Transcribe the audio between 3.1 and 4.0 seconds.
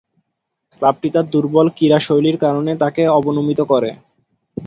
অবনমিত করে।